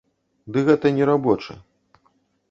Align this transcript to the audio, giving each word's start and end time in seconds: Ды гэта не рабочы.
Ды 0.53 0.63
гэта 0.69 0.91
не 0.95 1.09
рабочы. 1.09 1.57